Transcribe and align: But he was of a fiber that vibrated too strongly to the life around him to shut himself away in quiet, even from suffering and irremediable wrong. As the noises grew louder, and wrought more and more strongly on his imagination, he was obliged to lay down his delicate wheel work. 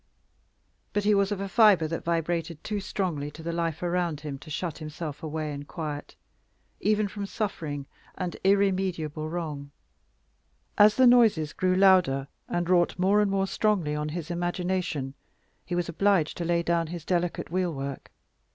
But 0.93 1.03
he 1.03 1.13
was 1.13 1.31
of 1.31 1.39
a 1.39 1.47
fiber 1.47 1.87
that 1.87 2.03
vibrated 2.03 2.63
too 2.63 2.79
strongly 2.79 3.29
to 3.29 3.43
the 3.43 3.53
life 3.53 3.83
around 3.83 4.21
him 4.21 4.39
to 4.39 4.49
shut 4.49 4.79
himself 4.79 5.21
away 5.21 5.53
in 5.53 5.65
quiet, 5.65 6.15
even 6.79 7.07
from 7.07 7.27
suffering 7.27 7.85
and 8.17 8.35
irremediable 8.43 9.29
wrong. 9.29 9.69
As 10.75 10.95
the 10.95 11.05
noises 11.05 11.53
grew 11.53 11.75
louder, 11.75 12.27
and 12.47 12.67
wrought 12.67 12.97
more 12.97 13.21
and 13.21 13.29
more 13.29 13.45
strongly 13.45 13.93
on 13.95 14.09
his 14.09 14.31
imagination, 14.31 15.13
he 15.67 15.75
was 15.75 15.87
obliged 15.87 16.35
to 16.37 16.45
lay 16.45 16.63
down 16.63 16.87
his 16.87 17.05
delicate 17.05 17.51
wheel 17.51 17.71
work. 17.71 18.11